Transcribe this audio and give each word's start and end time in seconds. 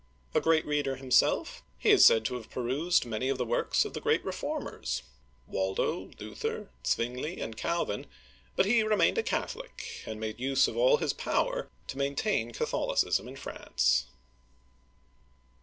A 0.33 0.41
great 0.41 0.65
reader 0.65 0.95
himself, 0.95 1.61
he 1.77 1.91
is 1.91 2.03
said 2.03 2.25
to 2.25 2.33
have 2.33 2.49
perused 2.49 3.05
many 3.05 3.29
of 3.29 3.37
the 3.37 3.45
works 3.45 3.85
of 3.85 3.93
the 3.93 4.01
great 4.01 4.25
reformers 4.25 5.03
(Waldo, 5.45 6.09
Luther, 6.19 6.69
Zwingli, 6.83 7.39
and 7.39 7.55
Calvin), 7.55 8.07
but 8.55 8.65
he 8.65 8.81
remained 8.81 9.19
a 9.19 9.21
Catholic, 9.21 10.01
and 10.07 10.19
made 10.19 10.39
use 10.39 10.67
of 10.67 10.75
all 10.75 10.97
his 10.97 11.13
power 11.13 11.69
to 11.85 11.99
maintain 11.99 12.51
Catholicism 12.51 13.27
in 13.27 13.35
France. 13.35 14.07